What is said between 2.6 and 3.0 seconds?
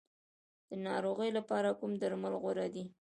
دي؟